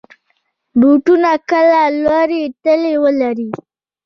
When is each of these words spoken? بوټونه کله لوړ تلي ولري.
بوټونه 0.79 1.31
کله 1.49 1.81
لوړ 2.03 2.29
تلي 2.63 2.93
ولري. 3.03 3.49